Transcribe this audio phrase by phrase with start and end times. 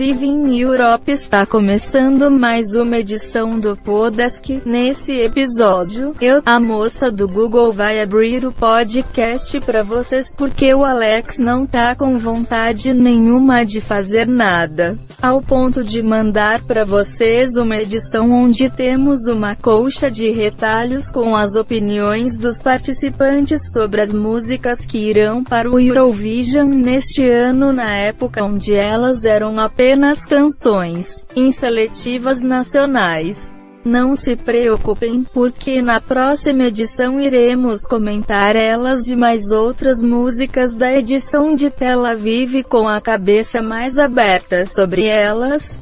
[0.00, 4.60] Evening Europe está começando mais uma edição do Podesk.
[4.66, 10.84] Nesse episódio, eu, a moça do Google, vai abrir o podcast para vocês porque o
[10.84, 14.98] Alex não tá com vontade nenhuma de fazer nada.
[15.22, 21.34] Ao ponto de mandar para vocês uma edição onde temos uma colcha de retalhos com
[21.34, 27.96] as opiniões dos participantes sobre as músicas que irão para o Eurovision neste ano na
[27.96, 29.83] época onde elas eram apenas
[30.24, 33.54] canções inseletivas nacionais.
[33.84, 40.90] Não se preocupem, porque na próxima edição iremos comentar elas e mais outras músicas da
[40.90, 45.78] edição de Tel Aviv com a cabeça mais aberta sobre elas.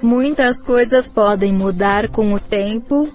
[0.00, 3.08] Muitas coisas podem mudar com o tempo,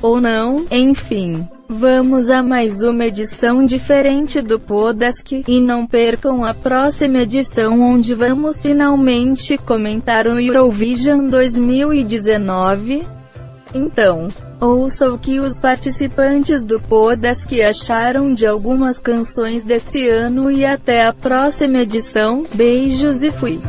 [0.00, 1.44] ou não, enfim.
[1.68, 8.14] Vamos a mais uma edição diferente do Podesk, e não percam a próxima edição onde
[8.14, 13.04] vamos finalmente comentar o Eurovision 2019.
[13.74, 14.28] Então,
[14.60, 21.04] ouça o que os participantes do Podesk acharam de algumas canções desse ano e até
[21.04, 22.44] a próxima edição.
[22.54, 23.60] Beijos e fui!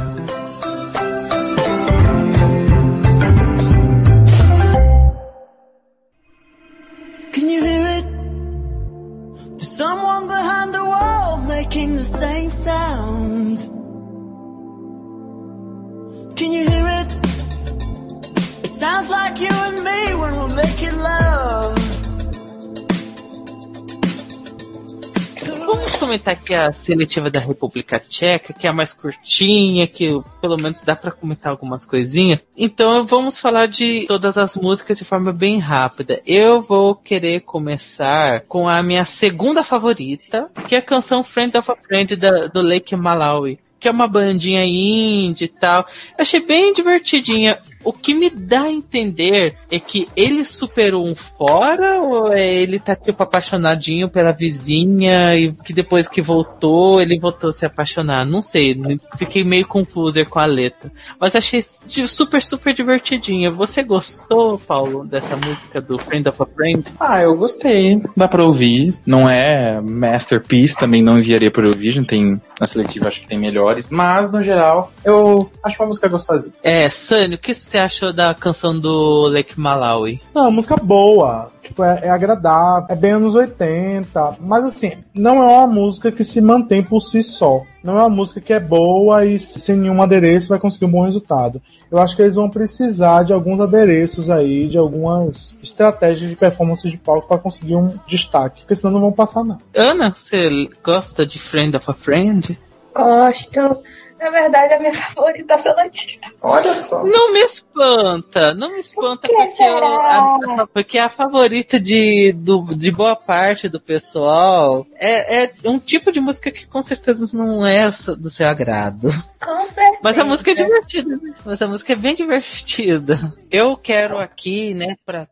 [25.66, 30.56] Vamos comentar aqui a seletiva da República Tcheca, que é a mais curtinha, que pelo
[30.56, 32.46] menos dá para comentar algumas coisinhas.
[32.56, 36.22] Então vamos falar de todas as músicas de forma bem rápida.
[36.26, 41.72] Eu vou querer começar com a minha segunda favorita, que é a canção Friend of
[41.72, 43.60] a Friend da, do Lake Malawi.
[43.80, 45.86] Que é uma bandinha indie e tal.
[46.18, 47.60] Achei bem divertidinha.
[47.88, 52.80] O que me dá a entender é que ele superou um fora ou é ele
[52.80, 58.26] tá tipo apaixonadinho pela vizinha e que depois que voltou ele voltou a se apaixonar?
[58.26, 58.78] Não sei,
[59.18, 60.92] fiquei meio confuso com a letra.
[61.18, 61.64] Mas achei
[62.06, 63.50] super, super divertidinha.
[63.52, 66.94] Você gostou, Paulo, dessa música do Friend of a Friend?
[67.00, 68.02] Ah, eu gostei.
[68.18, 68.96] Dá pra ouvir.
[69.06, 72.04] Não é masterpiece, também não enviaria para Eurovision.
[72.04, 73.90] Tem, na seletiva acho que tem melhores.
[73.90, 76.54] Mas, no geral, eu acho uma música gostosinha.
[76.62, 80.22] É, Sânio, o que você achou da canção do Lake Malawi?
[80.34, 81.52] Não, uma música boa.
[81.62, 84.38] Tipo, é, é, agradável, é bem anos 80.
[84.40, 87.64] Mas assim, não é uma música que se mantém por si só.
[87.84, 91.04] Não é uma música que é boa e sem nenhum adereço vai conseguir um bom
[91.04, 91.62] resultado.
[91.90, 96.90] Eu acho que eles vão precisar de alguns adereços aí, de algumas estratégias de performance
[96.90, 99.62] de palco para conseguir um destaque, porque senão não vão passar nada.
[99.74, 102.60] Ana, você gosta de Friend of a Friend?
[102.94, 103.78] Gosto.
[104.20, 106.22] Na verdade, a minha favorita é seletiva.
[106.42, 107.04] Olha só.
[107.04, 111.80] Não me espanta, não me espanta Por que porque, eu, a, a, porque a favorita
[111.80, 116.82] de, do, de boa parte do pessoal é, é um tipo de música que com
[116.82, 119.10] certeza não é do seu agrado.
[119.44, 120.00] Com certeza.
[120.02, 121.34] Mas a música é divertida, né?
[121.46, 123.34] Mas a música é bem divertida.
[123.52, 125.28] Eu quero aqui, né, pra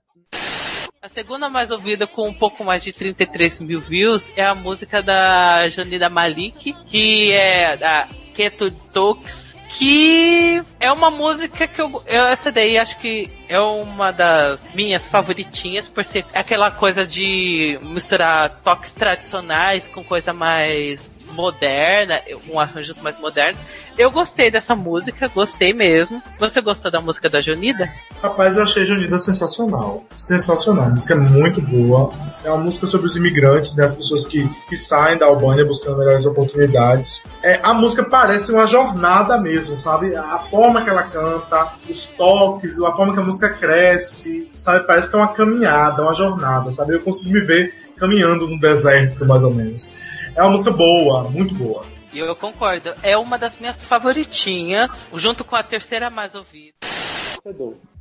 [1.06, 5.04] a segunda mais ouvida, com um pouco mais de 33 mil views, é a música
[5.04, 12.26] da Janida Malik, que é da Keto Talks, que é uma música que eu, eu.
[12.26, 18.50] Essa daí acho que é uma das minhas favoritinhas, por ser aquela coisa de misturar
[18.62, 23.60] toques tradicionais com coisa mais moderna, com arranjos mais modernos.
[23.98, 26.22] Eu gostei dessa música, gostei mesmo.
[26.40, 27.92] Você gostou da música da Jonida?
[28.22, 30.04] Rapaz, eu achei a Jonida sensacional.
[30.18, 30.86] Sensacional.
[30.86, 32.12] A música é muito boa.
[32.44, 33.86] É uma música sobre os imigrantes, né?
[33.86, 37.26] As pessoas que, que saem da Albânia buscando melhores oportunidades.
[37.44, 40.16] É, a música parece uma jornada mesmo, sabe?
[40.16, 44.86] A forma que ela canta, os toques, a forma que a música cresce, sabe?
[44.86, 46.96] Parece que é uma caminhada, uma jornada, sabe?
[46.96, 49.90] Eu consigo me ver caminhando no deserto, mais ou menos.
[50.36, 51.86] É uma música boa, muito boa.
[52.12, 52.94] E eu concordo.
[53.02, 56.76] É uma das minhas favoritinhas, junto com a terceira mais ouvida.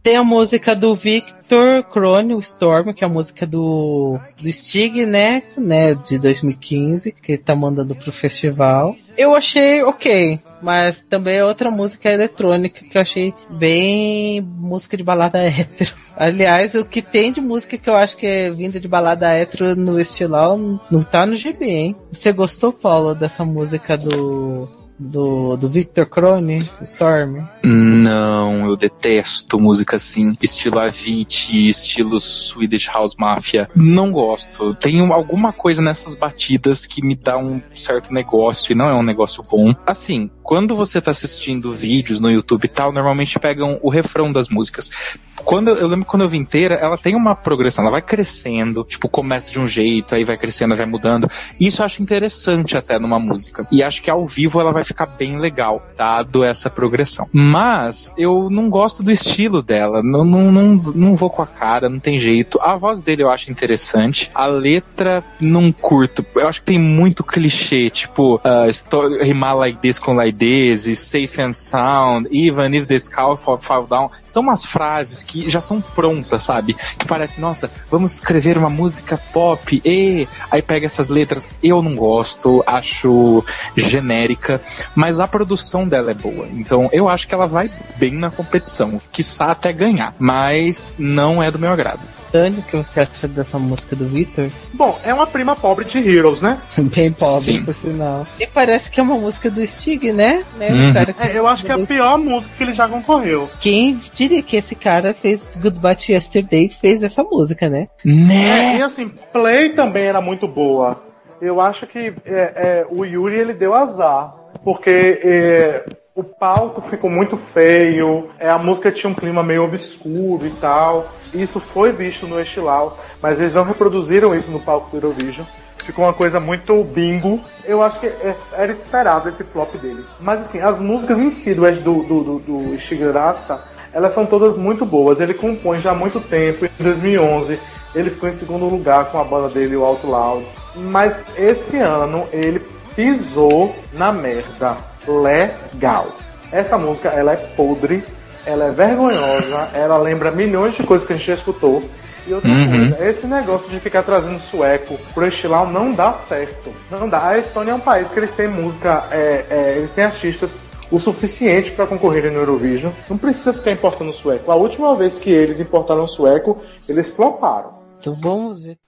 [0.03, 5.07] Tem a música do Victor Crone, o Storm, que é a música do, do Stig,
[5.07, 5.43] né?
[5.57, 5.95] né?
[5.95, 8.97] De 2015, que ele tá mandando pro festival.
[9.17, 15.03] Eu achei ok, mas também é outra música eletrônica que eu achei bem música de
[15.03, 15.95] balada hétero.
[16.17, 19.75] Aliás, o que tem de música que eu acho que é vinda de balada hétero
[19.75, 21.97] no estilão não tá no GB, hein?
[22.13, 27.45] Você gostou, Paulo, dessa música do Do, do Victor Crone, Storm?
[27.65, 33.69] Não, eu detesto música assim, estilo Avicii, estilo Swedish House Mafia.
[33.75, 34.75] Não gosto.
[34.75, 39.03] Tem alguma coisa nessas batidas que me dá um certo negócio e não é um
[39.03, 39.75] negócio bom.
[39.85, 44.49] Assim, quando você tá assistindo vídeos no YouTube e tal, normalmente pegam o refrão das
[44.49, 45.19] músicas.
[45.45, 49.09] Quando eu, lembro quando eu vi inteira, ela tem uma progressão, ela vai crescendo, tipo,
[49.09, 51.29] começa de um jeito, aí vai crescendo, vai mudando.
[51.61, 53.67] Isso eu acho interessante até numa música.
[53.71, 57.29] E acho que ao vivo ela vai ficar bem legal, dado essa progressão.
[57.33, 61.89] Mas eu não gosto do estilo dela, não, não, não, não vou com a cara,
[61.89, 62.59] não tem jeito.
[62.63, 66.25] A voz dele eu acho interessante, a letra não curto.
[66.35, 71.41] Eu acho que tem muito clichê, tipo, uh, rimar like this com like this, safe
[71.41, 74.09] and sound, even if the sky fall, fall down.
[74.27, 76.75] São umas frases que já são prontas, sabe?
[76.99, 81.49] Que parece, nossa, vamos escrever uma música pop, e aí pega essas letras.
[81.63, 83.45] Eu não gosto, acho
[83.77, 84.61] genérica,
[84.95, 86.47] mas a produção dela é boa.
[86.53, 91.51] Então eu acho que ela vai bem na competição, quiçá até ganhar, mas não é
[91.51, 92.14] do meu agrado.
[92.35, 94.51] Dani, o que você acha dessa música do Victor?
[94.73, 96.59] Bom, é uma prima pobre de Heroes, né?
[96.93, 97.63] Bem pobre, Sim.
[97.65, 98.27] por sinal.
[98.41, 100.45] E parece que é uma música do Stig, né?
[100.57, 100.71] né?
[100.73, 100.91] Uhum.
[100.91, 103.49] O cara que- É, eu acho que é a pior música que ele já concorreu.
[103.61, 107.87] Quem diria que esse cara fez Goodbye to Yesterday fez essa música, né?
[108.05, 108.75] Né?
[108.75, 111.01] É, e assim, Play também era muito boa.
[111.41, 114.35] Eu acho que é, é, o Yuri ele deu azar.
[114.65, 115.85] Porque é,
[116.17, 121.09] o palco ficou muito feio, é, a música tinha um clima meio obscuro e tal.
[121.35, 125.45] Isso foi visto no Estilau, mas eles não reproduziram isso no palco do Eurovision.
[125.85, 127.41] Ficou uma coisa muito bingo.
[127.65, 130.03] Eu acho que é, era esperado esse flop dele.
[130.19, 134.25] Mas assim, as músicas em si do, do, do, do, do Stig Rasta, elas são
[134.25, 135.21] todas muito boas.
[135.21, 137.61] Ele compõe já há muito tempo, em 2011.
[137.95, 140.57] Ele ficou em segundo lugar com a banda dele, o Out Louds.
[140.75, 142.61] Mas esse ano ele
[142.97, 144.77] pisou na merda.
[145.07, 146.07] Legal.
[146.51, 148.03] Essa música, ela é podre,
[148.47, 151.83] ela é vergonhosa, ela lembra milhões de coisas que a gente já escutou.
[152.27, 152.89] E outra Uhum.
[152.89, 156.71] coisa, esse negócio de ficar trazendo sueco pro estilau não dá certo.
[156.91, 157.29] Não dá.
[157.29, 160.57] A Estônia é um país que eles têm música, é, é, eles têm artistas
[160.91, 162.93] o suficiente para concorrerem no Eurovision.
[163.11, 164.51] Não precisa ficar importando sueco.
[164.51, 167.75] A última vez que eles importaram sueco, eles floparam.
[168.01, 168.79] Então vamos ver.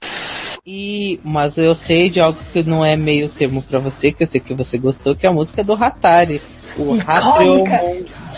[0.67, 4.27] E, mas eu sei de algo que não é meio termo pra você, que eu
[4.27, 6.41] sei que você gostou, que é a música do Hatari.
[6.77, 7.65] O Hatrio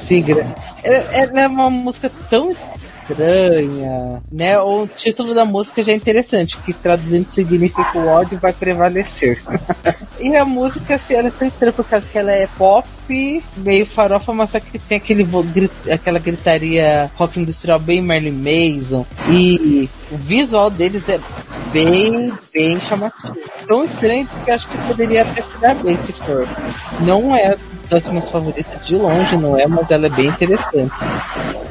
[0.09, 0.47] Sigra.
[0.83, 4.59] É, é uma música tão estranha, né?
[4.59, 9.41] O título da música já é interessante, que traduzindo significa o ódio vai prevalecer.
[10.21, 12.87] e a música, assim, ela é tão estranha por causa que ela é pop,
[13.57, 18.33] meio farofa, mas só que tem aquele vo- gri- aquela gritaria rock industrial bem Marilyn
[18.33, 19.07] Mason.
[19.31, 21.19] E o visual deles é
[21.73, 23.37] bem, bem chamativo.
[23.67, 26.47] Tão estranho que eu acho que poderia até se dar bem se for.
[27.01, 27.57] Não é
[27.89, 30.93] das minhas favoritas de longe, não é, mas ela é bem interessante.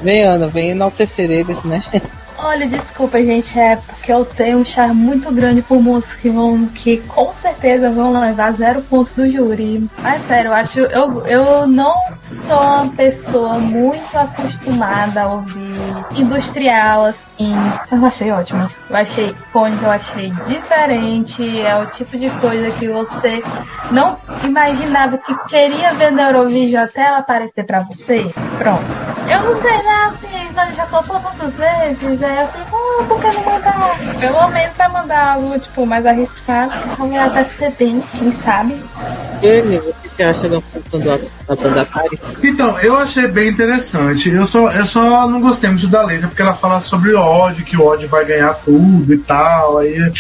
[0.02, 1.84] Vem, Ana, vem enaltecer eles, né?
[2.40, 6.68] Olha, desculpa, gente, é porque eu tenho um charme muito grande por músicas que vão,
[6.68, 9.90] que com certeza vão levar zero pontos do júri.
[9.98, 15.78] Mas sério, eu acho, eu, eu não sou uma pessoa muito acostumada a ouvir
[16.16, 17.56] industrial, assim.
[17.92, 18.70] Eu achei ótimo.
[18.90, 21.60] Eu achei icônico, eu achei diferente.
[21.62, 23.44] É o tipo de coisa que você
[23.92, 28.32] não imaginava que queria ver na Eurovision até ela aparecer pra você.
[28.58, 28.86] Pronto.
[29.30, 30.12] Eu não sei, né?
[30.12, 32.24] Assim, mas já topou tantas vezes.
[32.24, 34.00] Aí eu fico, ah, por que não mandar?
[34.20, 36.74] Pelo menos vai mandar algo, tipo, mais arriscado.
[36.92, 38.76] Então vai até ser bem, quem sabe.
[39.44, 41.88] Ele, o que você acha da função da, da banda?
[42.44, 44.30] Então, eu achei bem interessante.
[44.30, 47.78] Eu só, eu só não gostei muito da letra, porque ela fala sobre ódio, que
[47.78, 49.78] o ódio vai ganhar tudo e tal.
[49.78, 50.12] Aí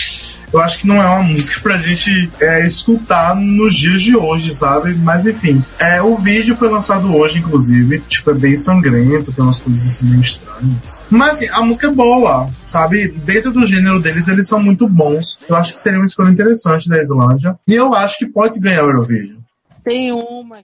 [0.51, 4.53] eu acho que não é uma música pra gente é, escutar nos dias de hoje,
[4.53, 4.93] sabe?
[4.95, 5.63] Mas enfim.
[5.79, 7.99] É, o vídeo foi lançado hoje, inclusive.
[8.07, 10.99] Tipo, é bem sangrento, tem umas coisas assim meio estranhas.
[11.09, 13.07] Mas assim, a música é boa, sabe?
[13.07, 15.39] Dentro do gênero deles, eles são muito bons.
[15.47, 17.57] Eu acho que seria uma escolha interessante da Islândia.
[17.67, 19.37] E eu acho que pode ganhar o Eurovision.
[19.83, 20.59] Tem uma.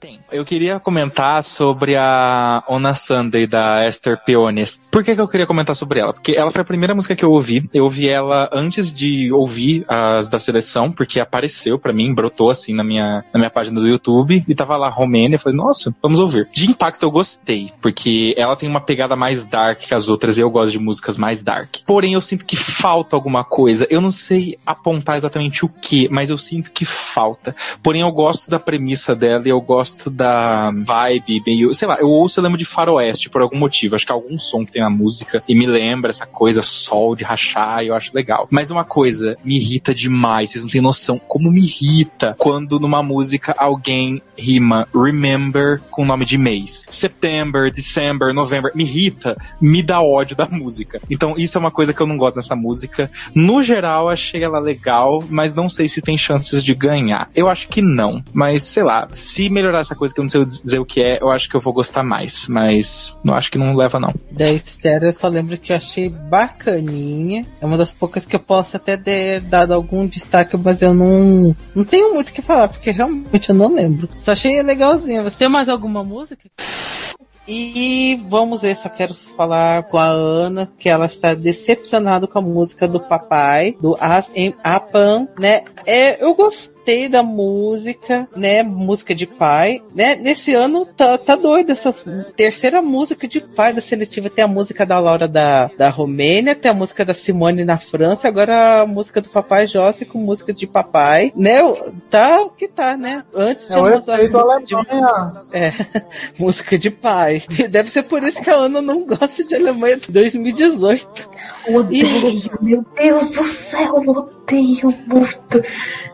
[0.00, 0.18] Tem.
[0.32, 4.80] Eu queria comentar sobre a Ona Sunday da Esther Peones.
[4.90, 6.14] Por que, que eu queria comentar sobre ela?
[6.14, 7.68] Porque ela foi a primeira música que eu ouvi.
[7.74, 12.72] Eu ouvi ela antes de ouvir as da seleção, porque apareceu pra mim, brotou assim
[12.72, 15.34] na minha, na minha página do YouTube e tava lá Romênia.
[15.34, 16.48] Eu falei, nossa, vamos ouvir.
[16.50, 20.40] De impacto eu gostei, porque ela tem uma pegada mais dark que as outras e
[20.40, 21.76] eu gosto de músicas mais dark.
[21.84, 23.86] Porém, eu sinto que falta alguma coisa.
[23.90, 27.54] Eu não sei apontar exatamente o que, mas eu sinto que falta.
[27.82, 31.98] Porém, eu gosto da premissa dela e eu gosto gosto da vibe meio, sei lá,
[31.98, 33.94] eu ouço eu lembro de faroeste por algum motivo.
[33.94, 37.24] Acho que algum som que tem na música e me lembra essa coisa sol de
[37.24, 38.46] rachar, e eu acho legal.
[38.50, 43.02] Mas uma coisa me irrita demais, vocês não têm noção como me irrita quando numa
[43.02, 46.84] música alguém rima remember com o nome de mês.
[46.88, 51.00] September, December, November, me irrita, me dá ódio da música.
[51.10, 53.10] Então isso é uma coisa que eu não gosto nessa música.
[53.34, 57.28] No geral, achei ela legal, mas não sei se tem chances de ganhar.
[57.34, 60.44] Eu acho que não, mas sei lá, se melhorar essa coisa que eu não sei
[60.44, 63.58] dizer o que é, eu acho que eu vou gostar mais, mas não acho que
[63.58, 64.14] não leva não.
[64.30, 67.46] Da Esther eu só lembro que eu achei bacaninha.
[67.60, 71.54] É uma das poucas que eu posso até ter dado algum destaque, mas eu não,
[71.74, 74.08] não tenho muito o que falar, porque realmente eu não lembro.
[74.18, 75.22] Só achei legalzinha.
[75.22, 76.48] Você tem mais alguma música?
[77.52, 82.42] E vamos ver, só quero falar com a Ana que ela está decepcionada com a
[82.42, 85.64] música do papai, do As em Apan, né?
[85.84, 88.62] É, eu gostei gostei da música, né?
[88.62, 90.16] Música de pai, né?
[90.16, 91.92] Nesse ano tá, tá doido essa
[92.34, 94.30] terceira música de pai da seletiva.
[94.30, 98.26] Tem a música da Laura da, da Romênia, tem a música da Simone na França,
[98.26, 101.58] agora a música do Papai Jossi com música de papai, né?
[102.08, 103.24] Tá o que tá, né?
[103.34, 104.74] Antes é o efeito de,
[105.52, 105.72] é,
[106.38, 107.42] música de pai.
[107.70, 111.28] Deve ser por isso que a Ana não gosta de Alemanha 2018.
[111.68, 115.62] Odeio, meu Deus do céu, odeio muito.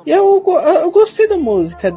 [0.07, 1.95] Eu, eu gostei da música,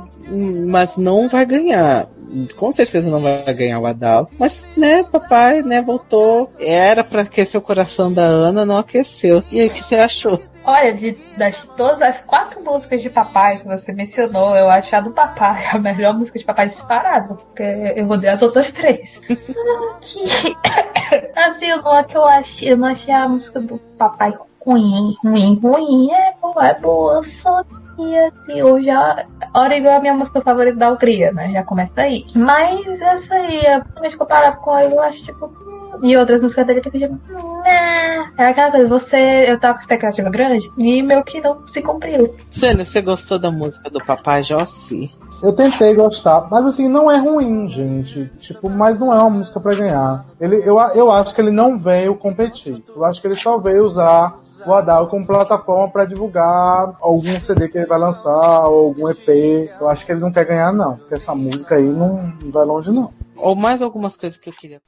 [0.67, 2.07] mas não vai ganhar.
[2.55, 4.29] Com certeza não vai ganhar o Adal.
[4.37, 6.47] Mas, né, papai, né, voltou.
[6.59, 9.43] Era para aquecer o coração da Ana, não aqueceu.
[9.51, 10.39] E aí, o que você achou?
[10.63, 14.99] Olha, de das todas as quatro músicas de papai que você mencionou, eu acho a
[14.99, 17.63] do papai a melhor música de papai disparada, porque
[17.95, 19.17] eu vou dar as outras três.
[19.25, 20.21] que,
[21.35, 24.33] assim, eu não, é que eu achei, eu não achei a música do papai
[24.69, 27.63] ruim, ruim, ruim, é boa, é boa, só
[27.99, 29.25] e assim, eu já.
[29.53, 31.51] Origo é a minha música favorita da Hungria, né?
[31.51, 32.25] Já começa daí.
[32.33, 35.47] Mas essa aí, principalmente comparado com Origo, eu acho tipo.
[35.47, 37.19] Hum, e outras músicas dele que eu tipo.
[37.65, 38.31] Né.
[38.37, 39.51] É aquela coisa, você.
[39.51, 42.33] Eu tava com expectativa grande e meu que não se cumpriu.
[42.49, 45.11] Sênia, você gostou da música do Papai Jossi?
[45.43, 48.29] Eu tentei gostar, mas assim, não é ruim, gente.
[48.39, 50.25] Tipo, mas não é uma música para ganhar.
[50.39, 52.83] Ele, eu, eu acho que ele não veio competir.
[52.93, 57.67] Eu acho que ele só veio usar o Adal como plataforma para divulgar algum CD
[57.67, 59.69] que ele vai lançar, ou algum EP.
[59.79, 60.97] Eu acho que ele não quer ganhar, não.
[60.97, 63.13] Porque essa música aí não, não vai longe, não.
[63.35, 64.81] Ou mais algumas coisas que eu queria.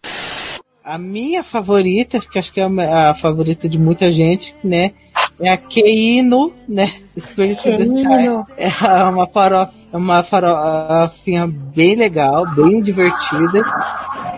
[0.83, 4.91] A minha favorita, que acho que é a favorita de muita gente, né?
[5.39, 6.91] É a Keino, né?
[7.17, 8.53] Spirit of the Sky.
[8.57, 13.63] É uma farofa, é uma farofinha bem legal, bem divertida.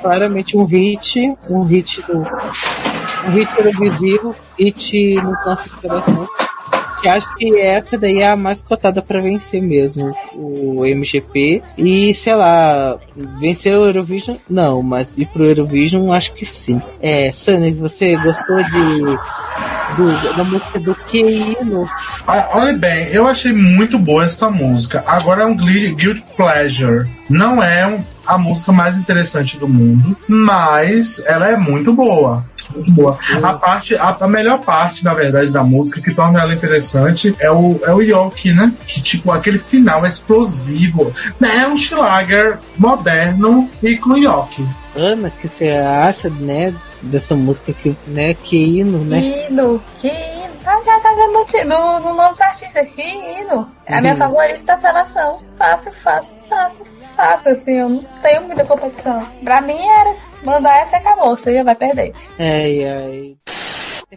[0.01, 2.23] Claramente um hit, um hit do
[3.27, 6.29] um hit televisivo, hit nos nossos corações.
[7.01, 11.61] Que acho que essa daí é a mais cotada para vencer mesmo, o MGP.
[11.77, 12.97] E sei lá,
[13.41, 14.37] vencer o Eurovision?
[14.49, 16.81] Não, mas ir pro Eurovision acho que sim.
[17.01, 19.17] É, Sunny, você gostou de
[19.95, 21.89] do, da música do Keino.
[22.27, 25.03] Ah, olha bem, eu achei muito boa essa música.
[25.05, 27.09] Agora é um Guild Pleasure.
[27.29, 32.45] Não é um, a música mais interessante do mundo, mas ela é muito boa.
[33.43, 37.51] A parte, a, a, melhor parte, na verdade, da música que torna ela interessante é
[37.51, 38.73] o, é o Yoki, né?
[38.87, 41.13] Que tipo, aquele final explosivo.
[41.39, 41.57] Né?
[41.57, 44.67] É um Schlager moderno e com Yoki.
[44.95, 49.47] Ana, o que você acha, né, dessa música que, né, que hino, né?
[49.49, 50.43] Hino, que hino.
[50.65, 53.69] Ah, já tá dando no, no nome dos artistas, que hino.
[53.85, 54.19] É a minha uhum.
[54.19, 55.41] favorita da seleção.
[55.57, 56.85] Fácil, fácil, fácil,
[57.17, 59.27] fácil, assim, eu não tenho muita competição.
[59.43, 62.13] Pra mim era mandar essa e acabou, você já vai perder.
[62.37, 63.33] É, é.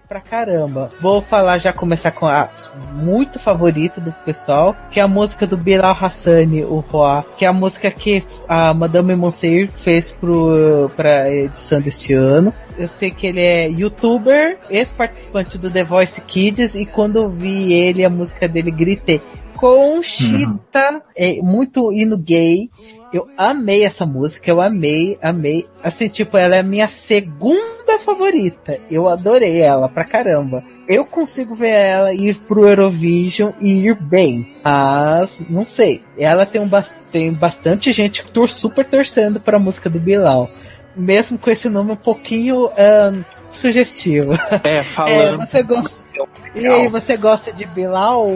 [0.09, 0.91] Pra caramba.
[1.01, 2.49] Vou falar já começar com a
[2.93, 7.49] muito favorita do pessoal, que é a música do Bilal Hassani, o Roa, que é
[7.49, 12.53] a música que a Madame Monseir fez pro, pra edição deste ano.
[12.79, 17.73] Eu sei que ele é youtuber, ex-participante do The Voice Kids, e quando eu vi
[17.73, 19.21] ele, a música dele, gritei.
[19.57, 21.01] Conchita, uhum.
[21.17, 22.71] é muito hino gay.
[23.13, 25.67] Eu amei essa música, eu amei, amei.
[25.83, 28.79] Assim, tipo, ela é a minha segunda favorita.
[28.91, 30.63] Eu adorei ela pra caramba.
[30.89, 34.55] Eu consigo ver ela ir pro Eurovision e ir bem.
[34.63, 36.03] Mas, não sei.
[36.19, 36.69] Ela tem, um,
[37.11, 40.51] tem bastante gente tor super torcendo pra música do Bilal.
[40.97, 44.35] Mesmo com esse nome um pouquinho um, sugestivo.
[44.65, 45.43] É, falando.
[45.43, 46.07] É, você gosta...
[46.55, 48.27] E aí, você gosta de Bilal,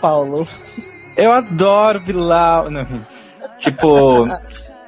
[0.00, 0.46] Paulo?
[1.16, 2.70] Eu adoro Bilal.
[2.70, 2.86] Não.
[3.60, 4.26] Tipo,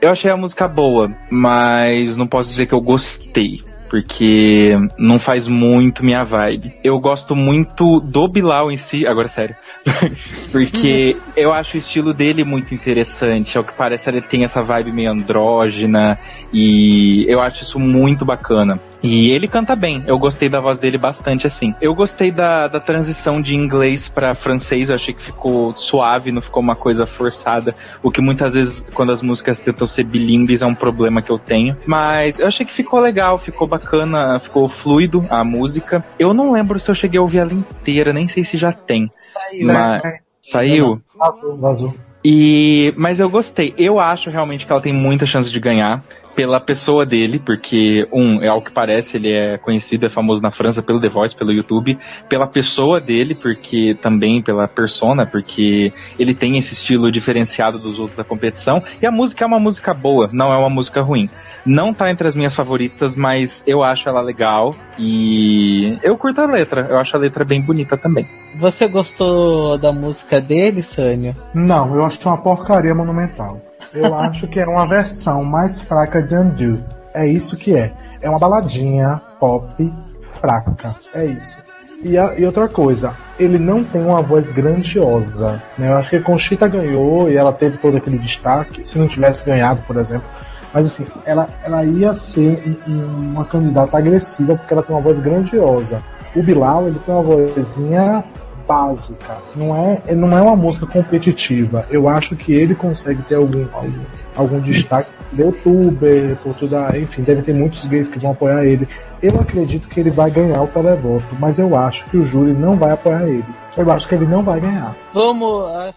[0.00, 3.62] eu achei a música boa, mas não posso dizer que eu gostei.
[3.92, 6.72] porque não faz muito minha vibe.
[6.82, 9.54] Eu gosto muito do Bilal em si, agora sério,
[10.50, 13.58] porque eu acho o estilo dele muito interessante.
[13.58, 16.18] Ao que parece, ele tem essa vibe meio andrógena
[16.50, 18.80] e eu acho isso muito bacana.
[19.02, 21.74] E ele canta bem, eu gostei da voz dele bastante assim.
[21.80, 26.40] Eu gostei da, da transição de inglês para francês, eu achei que ficou suave, não
[26.40, 30.66] ficou uma coisa forçada, o que muitas vezes quando as músicas tentam ser bilíngues é
[30.66, 31.76] um problema que eu tenho.
[31.84, 36.04] Mas eu achei que ficou legal, ficou bacana, ficou fluido a música.
[36.18, 39.10] Eu não lembro se eu cheguei a ouvir ela inteira, nem sei se já tem.
[39.32, 39.66] Saiu.
[39.66, 40.02] Mas...
[40.40, 41.00] Saiu?
[41.16, 41.94] Vazou, vazou.
[42.24, 43.74] E, mas eu gostei.
[43.76, 46.02] Eu acho realmente que ela tem muita chance de ganhar
[46.34, 50.50] pela pessoa dele, porque, um, é ao que parece, ele é conhecido, é famoso na
[50.50, 51.98] França pelo The Voice, pelo YouTube,
[52.28, 58.16] pela pessoa dele, porque também pela persona, porque ele tem esse estilo diferenciado dos outros
[58.16, 61.28] da competição, e a música é uma música boa, não é uma música ruim.
[61.64, 66.46] Não tá entre as minhas favoritas, mas eu acho ela legal e eu curto a
[66.46, 68.26] letra, eu acho a letra bem bonita também.
[68.56, 71.36] Você gostou da música dele, Sânio?
[71.54, 73.60] Não, eu acho que é uma porcaria monumental.
[73.94, 76.82] Eu acho que é uma versão mais fraca de Undo.
[77.14, 77.92] É isso que é.
[78.20, 79.92] É uma baladinha pop
[80.40, 80.94] fraca.
[81.14, 81.58] É isso.
[82.02, 85.62] E, a- e outra coisa, ele não tem uma voz grandiosa.
[85.78, 85.88] Né?
[85.90, 88.86] Eu acho que a Conchita ganhou e ela teve todo aquele destaque.
[88.86, 90.26] Se não tivesse ganhado, por exemplo.
[90.74, 95.02] Mas assim, ela, ela ia ser um- um- uma candidata agressiva porque ela tem uma
[95.02, 96.02] voz grandiosa.
[96.34, 98.24] O Bilal, ele tem uma vozinha
[98.66, 99.38] básica.
[99.54, 101.86] Não é, não é uma música competitiva.
[101.90, 104.04] Eu acho que ele consegue ter algum, algum,
[104.36, 108.88] algum destaque de youtuber, por toda, enfim, deve ter muitos gays que vão apoiar ele.
[109.22, 112.76] Eu acredito que ele vai ganhar o televoto, mas eu acho que o júri não
[112.76, 113.44] vai apoiar ele.
[113.76, 114.96] Eu acho que ele não vai ganhar.
[115.14, 115.64] Vamos.
[115.70, 115.92] ah,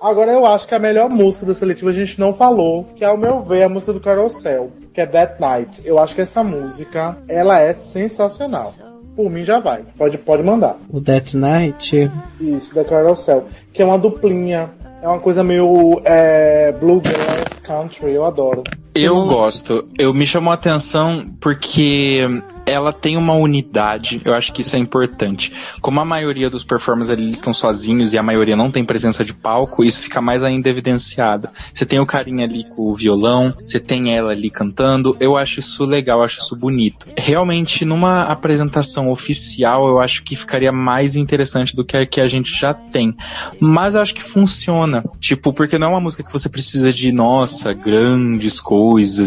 [0.00, 3.18] Agora eu acho que a melhor música da seletiva a gente não falou, que ao
[3.18, 5.82] meu ver é a música do Carrossel, que é That Night.
[5.84, 8.72] Eu acho que essa música, ela é sensacional.
[9.16, 9.84] Por mim já vai.
[9.96, 10.76] Pode, pode mandar.
[10.88, 12.10] O Death Knight.
[12.40, 13.46] Isso, da Carrossel.
[13.72, 14.70] Que é uma duplinha.
[15.02, 18.12] É uma coisa meio é, bluegrass country.
[18.12, 18.62] Eu adoro.
[18.94, 19.86] Eu gosto.
[19.96, 22.24] Eu me chamou a atenção porque
[22.66, 24.20] ela tem uma unidade.
[24.24, 25.52] Eu acho que isso é importante.
[25.80, 29.24] Como a maioria dos performers ali eles estão sozinhos e a maioria não tem presença
[29.24, 31.48] de palco, isso fica mais ainda evidenciado.
[31.72, 35.16] Você tem o carinha ali com o violão, você tem ela ali cantando.
[35.20, 37.06] Eu acho isso legal, eu acho isso bonito.
[37.16, 42.26] Realmente, numa apresentação oficial, eu acho que ficaria mais interessante do que a que a
[42.26, 43.14] gente já tem.
[43.60, 45.04] Mas eu acho que funciona.
[45.20, 48.79] Tipo, porque não é uma música que você precisa de, nossa, grandes coisas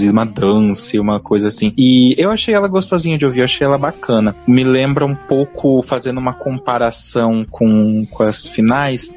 [0.03, 1.73] e uma dança e uma coisa assim.
[1.77, 4.35] E eu achei ela gostosinha de ouvir, eu achei ela bacana.
[4.47, 9.11] Me lembra um pouco, fazendo uma comparação com, com as finais,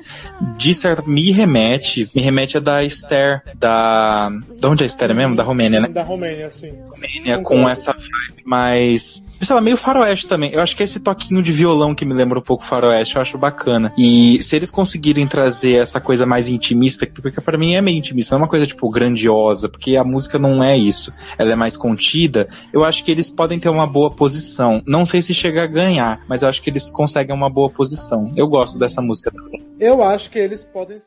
[0.57, 1.03] de certa.
[1.07, 4.31] Me remete, me remete a da Esther, da.
[4.59, 5.37] De onde é a Esther mesmo?
[5.37, 5.89] Da Romênia, né?
[5.89, 6.73] Da Romênia, sim.
[6.91, 9.27] Romênia, com essa vibe mais.
[9.41, 10.53] Sei lá, meio faroeste também.
[10.53, 13.23] Eu acho que é esse toquinho de violão que me lembra um pouco faroeste, eu
[13.23, 13.93] acho bacana.
[13.99, 18.35] E se eles conseguirem trazer essa coisa mais intimista, porque pra mim é meio intimista,
[18.35, 21.15] não é uma coisa tipo grandiosa, porque a música não é isso.
[21.39, 22.49] Ela é mais contida.
[22.73, 24.83] Eu acho que eles podem ter uma boa posição.
[24.87, 28.33] Não sei se chega a ganhar, mas eu acho que eles conseguem uma boa posição.
[28.37, 29.65] Eu gosto dessa música também.
[29.79, 30.99] Eu acho que eles podem.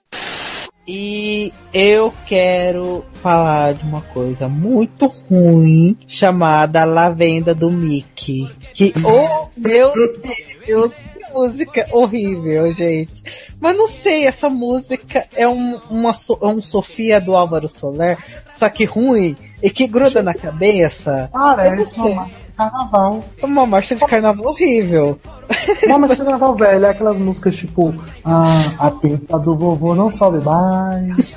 [0.91, 8.49] E eu quero falar de uma coisa muito ruim chamada Lavenda do Mickey.
[8.73, 9.91] Que, oh meu
[10.65, 10.93] Deus,
[11.33, 13.23] música horrível, gente.
[13.59, 18.17] Mas não sei, essa música é um, uma, é um Sofia do Álvaro Soler,
[18.55, 21.29] só que ruim e que gruda na cabeça.
[21.33, 22.01] Não sei.
[22.01, 23.23] uma marcha de carnaval.
[23.43, 25.19] Uma marcha de carnaval horrível.
[25.85, 30.09] Uma marcha de carnaval velha, é aquelas músicas tipo ah, A pinta do vovô não
[30.09, 31.35] sobe mais.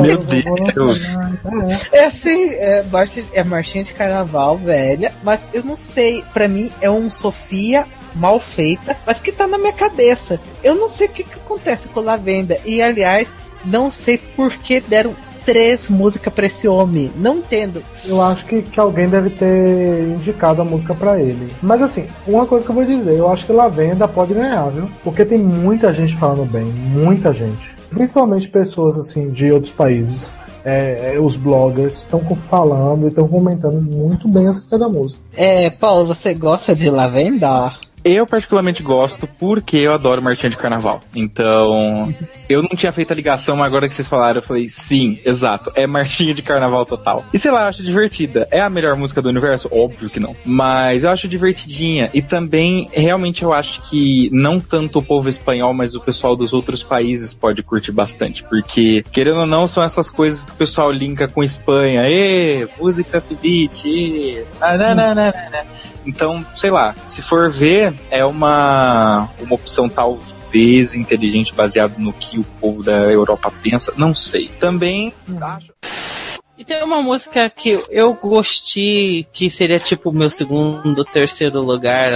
[0.00, 1.00] Meu Deus.
[1.08, 1.90] mais.
[1.92, 1.98] É.
[1.98, 6.72] É assim, é, marcha, é marchinha de carnaval velha, mas eu não sei, pra mim
[6.80, 10.40] é um Sofia mal feita, mas que tá na minha cabeça.
[10.62, 12.58] Eu não sei o que, que acontece com Lavenda.
[12.64, 13.28] E aliás,
[13.64, 15.14] não sei por que deram
[15.46, 17.10] três músicas pra esse homem.
[17.16, 17.82] Não entendo.
[18.04, 21.52] Eu acho que, que alguém deve ter indicado a música pra ele.
[21.62, 24.90] Mas assim, uma coisa que eu vou dizer, eu acho que Lavenda pode ganhar, viu?
[25.04, 27.76] Porque tem muita gente falando bem, muita gente.
[27.88, 30.32] Principalmente pessoas assim de outros países.
[30.64, 35.20] É, é, os bloggers estão falando e estão comentando muito bem acerca da música.
[35.36, 37.72] É, Paulo, você gosta de Lavenda?
[38.08, 41.00] Eu particularmente gosto porque eu adoro Marchinha de Carnaval.
[41.12, 42.14] Então,
[42.48, 45.72] eu não tinha feito a ligação, mas agora que vocês falaram, eu falei, sim, exato,
[45.74, 47.24] é Marchinha de Carnaval total.
[47.34, 48.46] E sei lá, eu acho divertida.
[48.52, 49.68] É a melhor música do universo?
[49.72, 50.36] Óbvio que não.
[50.44, 52.08] Mas eu acho divertidinha.
[52.14, 56.52] E também, realmente, eu acho que não tanto o povo espanhol, mas o pessoal dos
[56.52, 58.44] outros países pode curtir bastante.
[58.44, 62.08] Porque, querendo ou não, são essas coisas que o pessoal linka com Espanha.
[62.08, 63.20] Ê, música
[64.94, 65.66] não, não.
[66.06, 72.38] Então, sei lá, se for ver, é uma, uma opção talvez inteligente baseado no que
[72.38, 74.48] o povo da Europa pensa, não sei.
[74.60, 75.72] Também acho
[76.58, 82.10] E tem uma música que eu gostei, que seria tipo o meu segundo, terceiro lugar,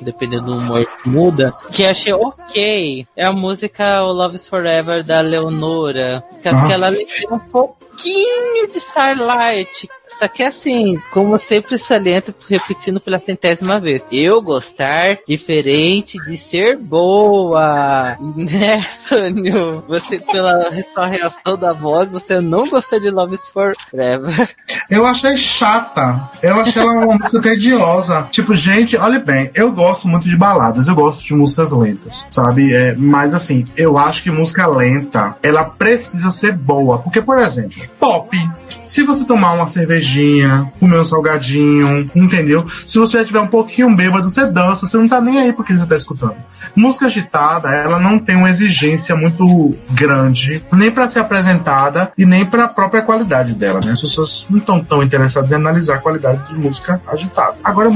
[0.00, 3.06] dependendo do humor que muda, que achei ok.
[3.16, 6.24] É a música O Love is Forever da Leonora.
[6.42, 6.68] Que Ah.
[6.72, 9.88] ela lembra um pouquinho de Starlight.
[10.18, 16.76] Só que assim, como sempre saliento, repetindo pela centésima vez, eu gostar diferente de ser
[16.76, 18.16] boa.
[18.44, 19.82] Né, Sônio?
[19.88, 24.54] Você, pela sua reação da voz, você não gostou de Love is Forever.
[24.90, 26.30] Eu achei chata.
[26.42, 28.28] Eu achei ela uma música tediosa.
[28.30, 32.74] Tipo, gente, olha bem, eu gosto muito de baladas, eu gosto de músicas lentas, sabe?
[32.74, 36.98] É, mas assim, eu acho que música lenta, ela precisa ser boa.
[36.98, 38.36] Porque, por exemplo, pop.
[38.84, 39.68] Se você tomar uma
[40.04, 42.66] cervejinha, comer um salgadinho, entendeu?
[42.86, 45.76] Se você já tiver um pouquinho bêbado, você dança, você não tá nem aí porque
[45.76, 46.36] você tá escutando.
[46.76, 52.44] Música agitada, ela não tem uma exigência muito grande, nem para ser apresentada e nem
[52.44, 53.92] para a própria qualidade dela, né?
[53.92, 57.54] As pessoas não estão tão interessadas em analisar a qualidade de música agitada.
[57.62, 57.88] Agora,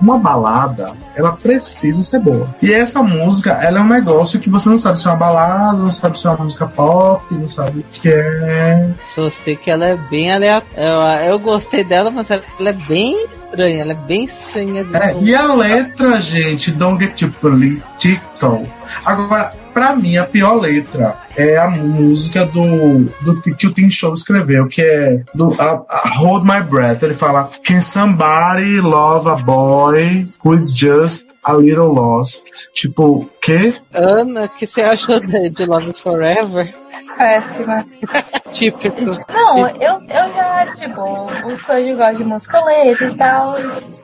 [0.00, 2.48] uma balada, ela precisa ser boa.
[2.60, 5.78] E essa música, ela é um negócio que você não sabe se é uma balada,
[5.78, 8.90] não sabe se é uma música pop, não sabe o que é.
[9.14, 11.24] Só sei que ela é bem aleatória.
[11.24, 13.82] Eu, eu gostei dela, mas ela é bem estranha.
[13.82, 14.86] Ela é bem estranha.
[14.94, 18.66] É, e a letra, gente, don't get political.
[19.04, 24.12] Agora, pra mim, a pior letra é a música do, do que o Tim Show
[24.14, 27.02] escreveu, que é do a- a Hold My Breath.
[27.02, 32.46] Ele fala: Can somebody love a boy who is just a little lost?
[32.74, 33.74] Tipo, que?
[33.94, 36.72] Ana, o que você achou de, de Love is Forever?
[37.16, 37.86] Péssima.
[38.52, 39.00] Típico.
[39.32, 41.02] Não, eu, eu já, tipo,
[41.46, 43.54] o Soji gosta de música lenta e tal.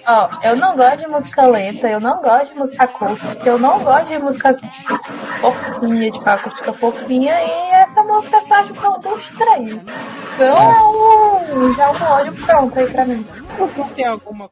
[0.07, 3.81] Ó, eu não gosto de música lenta, eu não gosto de música acústica, eu não
[3.81, 4.57] gosto de música
[5.41, 9.85] fofinha, tipo, acústica fofinha, e essa música é só a junção dos três.
[10.35, 13.27] Então é um, já um ódio pronto aí pra mim.
[13.95, 14.51] Tem alguma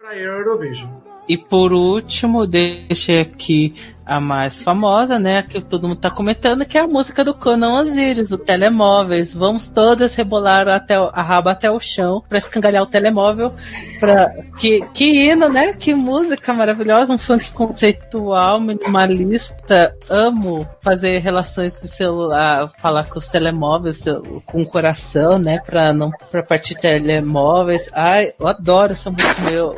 [0.00, 0.90] Pra Eurovision.
[1.28, 3.74] E por último, deixei aqui
[4.08, 5.42] a mais famosa, né?
[5.42, 9.34] Que todo mundo tá comentando, que é a música do Conan Osiris, o Telemóveis.
[9.34, 13.52] Vamos todas rebolar até o- a raba até o chão pra escangalhar o telemóvel.
[14.00, 14.30] Pra...
[14.58, 15.74] Que, que hino, né?
[15.74, 19.94] Que música maravilhosa, um funk conceitual, minimalista.
[20.08, 24.02] Amo fazer relações de celular, falar com os telemóveis,
[24.46, 25.60] com o coração, né?
[25.64, 27.88] Pra não pra partir telemóveis.
[27.92, 29.76] Ai, eu adoro essa música, meu.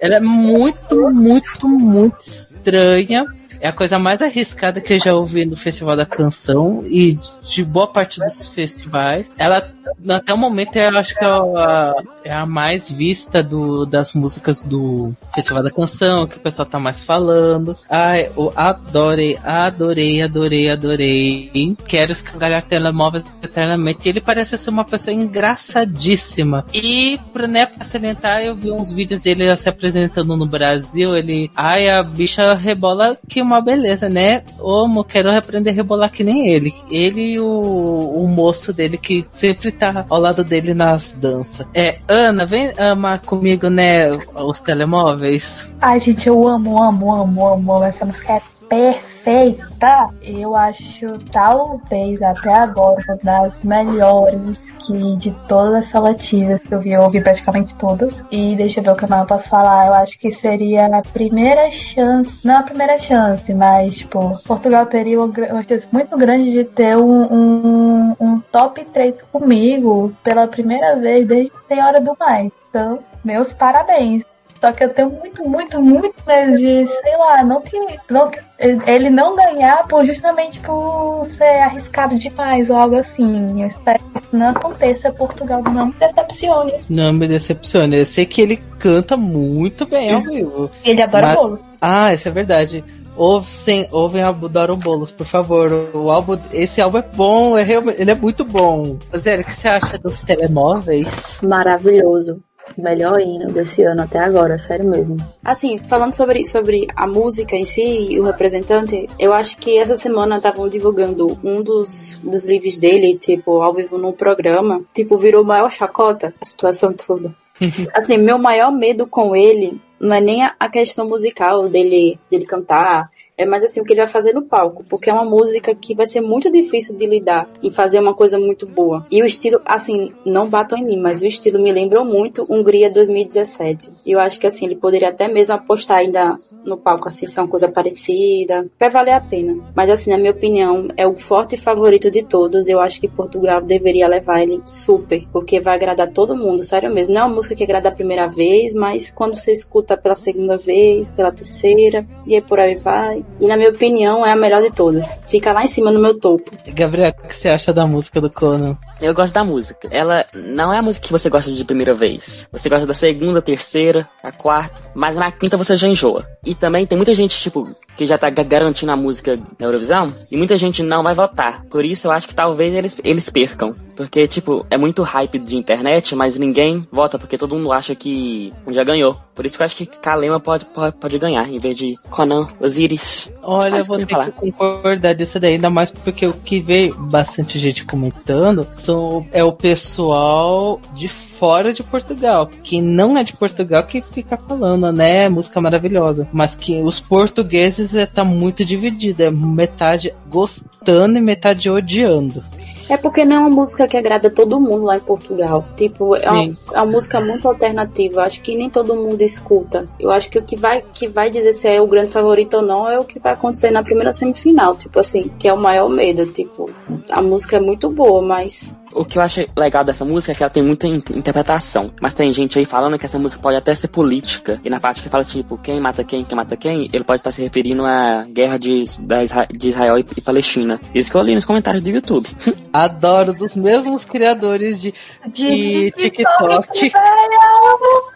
[0.00, 3.24] Ela é muito, muito, muito estranha.
[3.62, 7.62] É a coisa mais arriscada que eu já ouvi no Festival da Canção e de
[7.62, 9.32] boa parte dos festivais.
[9.38, 9.70] Ela,
[10.08, 11.94] até o momento, eu acho que é a,
[12.24, 16.80] é a mais vista do, das músicas do Festival da Canção, que o pessoal tá
[16.80, 17.76] mais falando.
[17.88, 21.76] Ai, eu adorei, adorei, adorei, adorei.
[21.86, 24.08] Quero escangalhar telemóveis eternamente.
[24.08, 26.66] Ele parece ser uma pessoa engraçadíssima.
[26.74, 27.16] E,
[27.48, 31.16] né, pra salientar, eu vi uns vídeos dele se apresentando no Brasil.
[31.16, 34.42] Ele, ai, a bicha rebola que uma beleza, né?
[34.60, 36.72] Amo, quero aprender a rebolar que nem ele.
[36.90, 41.66] Ele e o, o moço dele que sempre tá ao lado dele nas danças.
[41.74, 44.10] É, Ana, vem amar comigo, né?
[44.34, 45.66] Os telemóveis.
[45.80, 47.84] Ai, gente, eu amo, amo, amo, amo, amo.
[47.84, 50.08] Essa música é perfeita.
[50.22, 56.80] Eu acho, talvez, até agora, uma das melhores que de todas as seletivas que eu
[56.80, 56.92] vi.
[56.92, 58.24] Eu ouvi praticamente todas.
[58.30, 59.88] E deixa eu ver o que mais eu posso falar.
[59.88, 65.20] Eu acho que seria a primeira chance, não a primeira chance, mas, tipo, Portugal teria
[65.20, 71.28] uma, chance muito grande de ter um, um, um top 3 comigo pela primeira vez
[71.28, 72.50] desde que tem Hora do Mais.
[72.70, 74.31] Então, meus parabéns.
[74.62, 77.76] Só que eu tenho muito, muito, muito medo de, sei lá, não que,
[78.08, 78.38] não que
[78.86, 83.60] ele não ganhar por justamente por ser arriscado demais ou algo assim.
[83.60, 86.74] Eu espero que isso não aconteça, Portugal não me decepcione.
[86.88, 87.96] Não me decepcione.
[87.96, 90.70] Eu sei que ele canta muito bem ao vivo.
[90.84, 91.58] Ele adora Mas- bolo.
[91.80, 92.84] Ah, isso é verdade.
[93.16, 95.90] Ouvem, ouvem Adoro Bolos, por favor.
[95.92, 98.96] O álbum, esse álbum é bom, é realmente, ele é muito bom.
[99.18, 101.08] Zé, o que você acha dos telemóveis?
[101.42, 102.40] Maravilhoso.
[102.76, 105.16] Melhor hino desse ano até agora, sério mesmo.
[105.44, 109.96] Assim, falando sobre, sobre a música em si e o representante, eu acho que essa
[109.96, 114.82] semana estavam divulgando um dos, dos livros dele, tipo, ao vivo num programa.
[114.94, 117.34] Tipo, virou maior chacota a situação toda.
[117.92, 123.08] assim, meu maior medo com ele não é nem a questão musical dele, dele cantar,
[123.42, 125.94] é mais assim o que ele vai fazer no palco, porque é uma música que
[125.94, 129.06] vai ser muito difícil de lidar e fazer uma coisa muito boa.
[129.10, 132.90] E o estilo, assim, não batam em mim, mas o estilo me lembrou muito Hungria
[132.90, 133.90] 2017.
[134.06, 137.40] E eu acho que assim, ele poderia até mesmo apostar ainda no palco, assim, ser
[137.40, 139.56] uma coisa parecida, vai valer a pena.
[139.74, 142.68] Mas assim, na minha opinião, é o forte favorito de todos.
[142.68, 147.14] Eu acho que Portugal deveria levar ele super, porque vai agradar todo mundo, sério mesmo.
[147.14, 150.56] Não é uma música que agrada a primeira vez, mas quando você escuta pela segunda
[150.56, 153.24] vez, pela terceira, e aí por aí vai.
[153.40, 155.20] E na minha opinião, é a melhor de todas.
[155.26, 156.50] Fica lá em cima no meu topo.
[156.68, 158.76] Gabriel, o que você acha da música do Conan?
[159.02, 159.88] Eu gosto da música.
[159.90, 162.48] Ela não é a música que você gosta de primeira vez.
[162.52, 166.24] Você gosta da segunda, terceira, a quarta, mas na quinta você já enjoa.
[166.46, 170.36] E também tem muita gente, tipo, que já tá garantindo a música na Eurovisão, e
[170.36, 171.64] muita gente não vai votar.
[171.66, 173.74] Por isso eu acho que talvez eles, eles percam.
[173.96, 178.52] Porque, tipo, é muito hype de internet, mas ninguém vota, porque todo mundo acha que
[178.70, 179.18] já ganhou.
[179.34, 182.46] Por isso que eu acho que Kalema pode, pode, pode ganhar, em vez de Conan,
[182.60, 183.30] Osiris.
[183.42, 184.26] Olha, eu vou ter falar.
[184.26, 188.91] que concordar disso daí, ainda mais porque o que veio bastante gente comentando são,
[189.32, 194.92] é o pessoal de fora de Portugal, que não é de Portugal que fica falando,
[194.92, 195.28] né?
[195.28, 196.28] Música maravilhosa.
[196.32, 202.42] Mas que os portugueses é, tá muito dividido, é metade gostando e metade odiando.
[202.88, 205.64] É porque não é uma música que agrada todo mundo lá em Portugal.
[205.76, 208.22] Tipo, é uma, é uma, música muito alternativa.
[208.22, 209.88] Acho que nem todo mundo escuta.
[209.98, 212.62] Eu acho que o que vai, que vai dizer se é o grande favorito ou
[212.62, 214.76] não é o que vai acontecer na primeira semifinal.
[214.76, 216.26] Tipo assim, que é o maior medo.
[216.26, 216.70] Tipo,
[217.10, 220.42] a música é muito boa, mas o que eu acho legal dessa música é que
[220.42, 221.92] ela tem muita interpretação.
[222.00, 224.60] Mas tem gente aí falando que essa música pode até ser política.
[224.64, 227.32] E na parte que fala, tipo, quem mata quem, quem mata quem, ele pode estar
[227.32, 230.80] se referindo à guerra de, de Israel e, e Palestina.
[230.94, 232.28] Isso que eu li nos comentários do YouTube.
[232.72, 234.94] Adoro, dos mesmos criadores de,
[235.26, 236.72] de, de TikTok.
[236.72, 238.11] TikTok.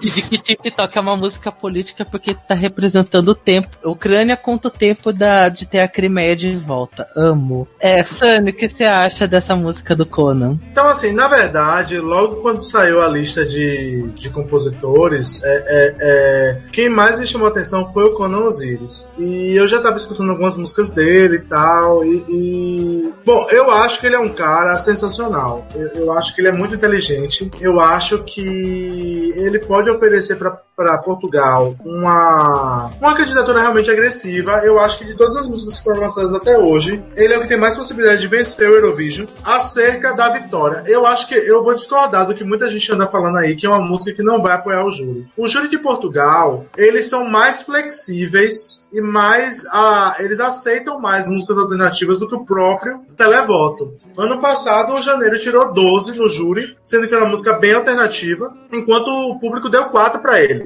[0.00, 3.68] De que TikTok é uma música política porque tá representando o tempo.
[3.84, 7.06] Ucrânia conta o tempo da, de ter a Crimeia de volta.
[7.16, 7.66] Amo.
[7.80, 10.58] É, Sunny, o que você acha dessa música do Conan?
[10.70, 16.60] Então, assim, na verdade, logo quando saiu a lista de, de compositores, é, é, é,
[16.72, 19.08] quem mais me chamou a atenção foi o Conan Osiris.
[19.18, 22.04] E eu já tava escutando algumas músicas dele e tal.
[22.04, 23.12] E, e...
[23.24, 25.66] Bom, eu acho que ele é um cara sensacional.
[25.74, 27.48] Eu, eu acho que ele é muito inteligente.
[27.60, 30.62] Eu acho que ele pode oferecer para
[31.02, 34.60] Portugal uma, uma candidatura realmente agressiva.
[34.62, 37.40] Eu acho que de todas as músicas que foram lançadas até hoje, ele é o
[37.40, 40.84] que tem mais possibilidade de vencer o Eurovision acerca da vitória.
[40.86, 43.70] Eu acho que eu vou discordar do que muita gente anda falando aí, que é
[43.70, 45.26] uma música que não vai apoiar o júri.
[45.34, 51.56] O júri de Portugal, eles são mais flexíveis e mais ah, eles aceitam mais músicas
[51.56, 53.94] alternativas do que o próprio televoto.
[54.16, 58.52] Ano passado, o Janeiro tirou 12 no júri, sendo que era uma música bem alternativa,
[58.70, 60.65] enquanto o público deu 4 para ele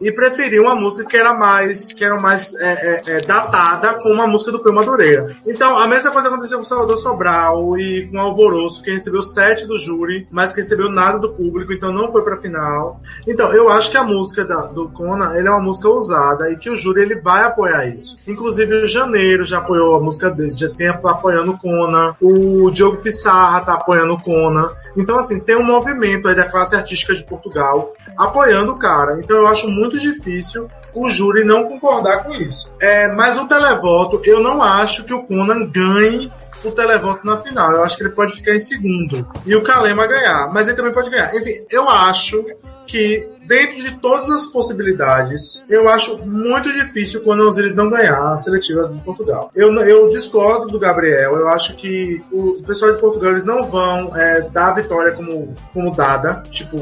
[0.00, 4.10] e preferiu uma música que era mais que era mais é, é, é, datada com
[4.10, 5.36] uma música do Peu Madureira.
[5.46, 9.78] Então a mesma coisa aconteceu com Salvador Sobral e com Alvoroço, que recebeu 7 do
[9.78, 13.00] júri, mas que recebeu nada do público, então não foi para final.
[13.26, 16.56] Então eu acho que a música da, do Conan ele é uma música usada e
[16.56, 18.18] que o júri ele vai apoiar isso.
[18.28, 22.98] Inclusive o Janeiro já apoiou a música dele, já tem apoiando o Conan, o Diogo
[22.98, 24.70] Pissarra tá apoiando o Conan.
[24.96, 29.18] Então assim tem um movimento aí da classe artística de Portugal apoiando o cara.
[29.20, 32.74] Então eu acho muito difícil o júri não concordar com isso.
[32.80, 36.32] É, mas o televoto, eu não acho que o Conan ganhe
[36.64, 37.72] o televoto na final.
[37.72, 39.26] Eu acho que ele pode ficar em segundo.
[39.44, 40.52] E o Kalema ganhar.
[40.52, 41.34] Mas ele também pode ganhar.
[41.34, 42.44] Enfim, eu acho
[42.86, 48.32] que dentro de todas as possibilidades, eu acho muito difícil quando os eles não ganhar
[48.32, 49.50] a seletiva de Portugal.
[49.54, 54.16] Eu, eu discordo do Gabriel, eu acho que o pessoal de Portugal eles não vão
[54.16, 56.76] é, dar a vitória como, como dada, tipo,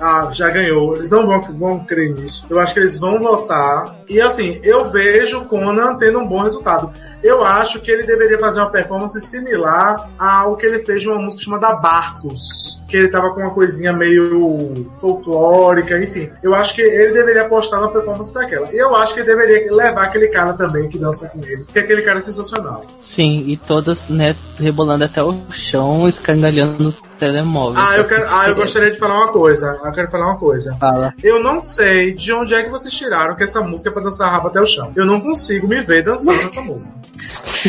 [0.00, 0.96] ah, já ganhou.
[0.96, 2.46] Eles não vão, vão crer nisso.
[2.48, 3.96] Eu acho que eles vão votar.
[4.08, 6.92] E assim, eu vejo Conan tendo um bom resultado.
[7.22, 11.18] Eu acho que ele deveria fazer uma performance similar ao que ele fez de uma
[11.18, 12.84] música chamada Barcos.
[12.88, 16.30] Que ele tava com uma coisinha meio folclórica, enfim.
[16.42, 18.68] Eu acho que ele deveria apostar na performance daquela.
[18.70, 21.64] Eu acho que ele deveria levar aquele cara também que dança com ele.
[21.64, 22.84] Porque aquele cara é sensacional.
[23.00, 27.82] Sim, e todas, né, rebolando até o chão, escangalhando telemóvel.
[27.82, 29.78] Ah, eu, quero, ah, eu gostaria de falar uma coisa.
[29.82, 30.76] Eu quero falar uma coisa.
[30.78, 31.14] Fala.
[31.22, 34.30] Eu não sei de onde é que vocês tiraram que essa música é pra dançar
[34.30, 34.92] rabo até o chão.
[34.94, 36.94] Eu não consigo me ver dançando essa música.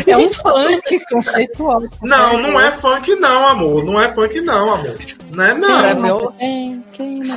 [0.05, 1.81] É um funk conceitual.
[2.03, 3.83] Não, não é funk não, amor.
[3.83, 4.95] Não é funk não, amor.
[5.31, 5.81] Não é não.
[6.01, 6.33] meu-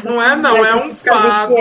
[0.05, 1.55] Não é não, é um fado.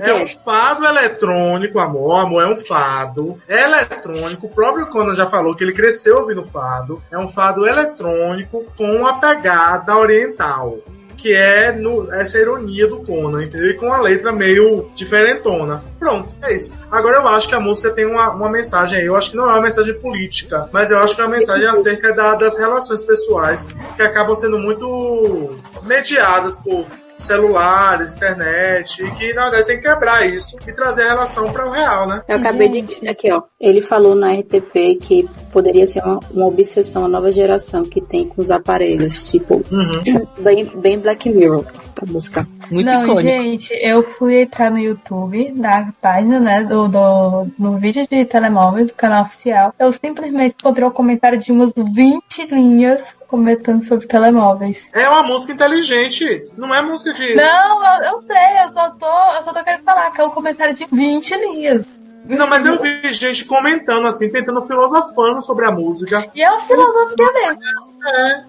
[0.00, 2.20] é, um fado eletrônico, amor.
[2.20, 4.46] Amor, é um fado eletrônico.
[4.46, 7.02] O próprio Conan já falou que ele cresceu ouvindo fado.
[7.10, 10.78] É um fado eletrônico com uma pegada oriental.
[11.20, 13.70] Que é no- essa ironia do Conan, entendeu?
[13.70, 15.84] E com a letra meio diferentona.
[15.98, 16.72] Pronto, é isso.
[16.90, 19.04] Agora eu acho que a música tem uma, uma mensagem aí.
[19.04, 21.66] Eu acho que não é uma mensagem política, mas eu acho que é uma mensagem
[21.66, 26.86] acerca da- das relações pessoais que acabam sendo muito mediadas por
[27.22, 31.66] celulares, internet, e que na verdade tem que quebrar isso e trazer a relação para
[31.66, 32.22] o real, né?
[32.28, 33.08] Eu acabei de.
[33.08, 33.42] Aqui, ó.
[33.60, 38.26] Ele falou na RTP que poderia ser uma, uma obsessão a nova geração que tem
[38.26, 39.30] com os aparelhos.
[39.30, 40.26] Tipo, Uhum.
[40.38, 41.64] bem, bem Black Mirror,
[42.02, 42.46] a música.
[42.70, 43.22] Muito não, icônico.
[43.22, 48.86] gente, eu fui entrar no YouTube, na página, né, do, do, no vídeo de telemóvel
[48.86, 49.74] do canal oficial.
[49.78, 54.88] Eu simplesmente encontrei um comentário de umas 20 linhas comentando sobre telemóveis.
[54.92, 57.34] É uma música inteligente, não é música de.
[57.34, 60.30] Não, eu, eu sei, eu só tô, eu só tô querendo falar que é um
[60.30, 61.86] comentário de 20 linhas.
[62.24, 66.28] Não, mas eu vi gente comentando assim, tentando filosofando sobre a música.
[66.34, 67.89] E é uma filosofia mesmo.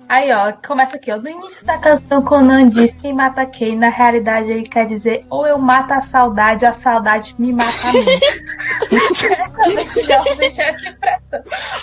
[0.07, 1.17] Aí, ó, começa aqui, ó.
[1.17, 3.77] No início da canção, Conan diz quem mata quem.
[3.77, 7.87] Na realidade, ele quer dizer ou eu mato a saudade, ou a saudade me mata
[7.87, 8.05] a mim.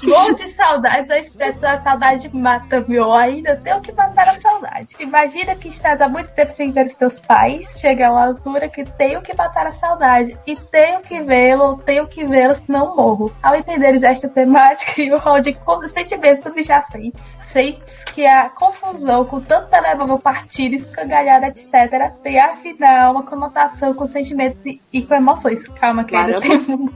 [0.03, 4.97] Morro de saudades, a expressão a saudade mata-me, ou ainda tenho que matar a saudade.
[4.99, 8.69] Imagina que estás há muito tempo sem ver os teus pais, chega a uma altura
[8.69, 10.37] que tenho que matar a saudade.
[10.47, 13.33] E tenho que vê-lo, tenho que vê-lo, senão morro.
[13.43, 15.57] Ao entenderes esta temática e o rol de
[15.89, 23.23] sentimentos subjacentes, sentes que a confusão com tanto telemóvel partido, escangalhada, etc., tem afinal uma
[23.23, 25.63] conotação com sentimentos e, e com emoções.
[25.81, 26.67] Calma, que ainda Caramba.
[26.67, 26.89] tem um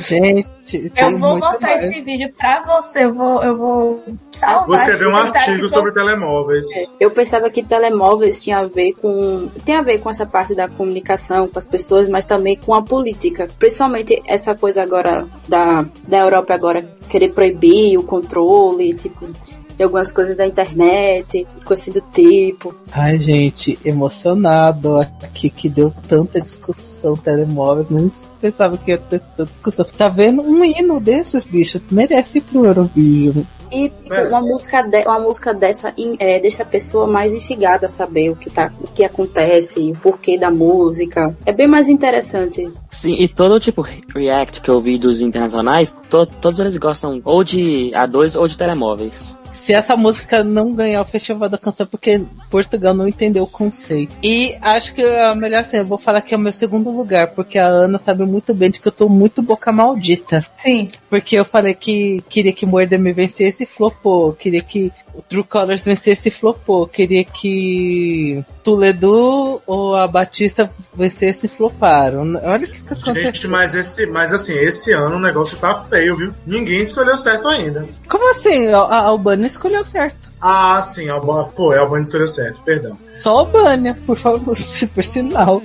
[0.00, 1.84] Gente, eu tem vou muito botar mais.
[1.84, 3.04] esse vídeo pra você.
[3.04, 3.42] Eu vou.
[3.42, 4.02] Eu vou,
[4.38, 6.66] salvar Vou escrever um artigo sobre telemóveis.
[6.98, 9.48] Eu pensava que telemóveis tinha a ver com.
[9.64, 12.82] tem a ver com essa parte da comunicação com as pessoas, mas também com a
[12.82, 13.48] política.
[13.58, 19.28] Principalmente essa coisa agora da, da Europa agora querer proibir o controle, tipo,
[19.76, 22.74] de algumas coisas da internet, coisa assim do tipo.
[22.92, 27.86] Ai, gente, emocionado aqui que deu tanta discussão telemóvel.
[27.90, 28.10] Não
[28.40, 29.84] pensava que ia ter tanta discussão.
[29.96, 31.80] Tá vendo um hino desses bichos?
[31.90, 33.44] Merece ir pro Eurovision.
[33.72, 37.88] E tipo, uma, música de- uma música dessa é, deixa a pessoa mais instigada a
[37.88, 41.36] saber o que, tá, o que acontece, o porquê da música.
[41.44, 42.70] É bem mais interessante.
[42.90, 43.84] Sim, e todo tipo
[44.14, 48.56] react que eu vi dos internacionais, to- todos eles gostam ou de A2 ou de
[48.56, 49.36] telemóveis.
[49.54, 53.48] Se essa música não ganhar o Festival da Canção, é porque Portugal não entendeu o
[53.48, 54.14] conceito.
[54.22, 57.28] E acho que a melhor assim, eu vou falar que é o meu segundo lugar,
[57.28, 60.40] porque a Ana sabe muito bem de que eu tô muito boca maldita.
[60.40, 60.88] Sim.
[61.08, 64.32] Porque eu falei que queria que Morder me vencesse e flopou.
[64.32, 66.86] Queria que o True Colors vencesse e flopou.
[66.86, 72.40] Queria que Toledo ou a Batista vencesse e floparam.
[72.42, 73.14] Olha o que, que aconteceu.
[73.14, 76.34] Gente, mas esse, mas assim, esse ano o negócio tá feio, viu?
[76.46, 77.86] Ninguém escolheu certo ainda.
[78.08, 78.68] Como assim?
[78.68, 79.12] A a
[79.44, 80.28] Albânia escolheu certo.
[80.40, 82.98] Ah, sim, a Alba, foi, a Albânia escolheu certo, perdão.
[83.14, 84.54] Só a Albânia, por favor,
[84.94, 85.62] por sinal.